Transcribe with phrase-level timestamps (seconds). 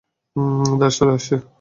[0.79, 1.35] দাস, চলে আসছে।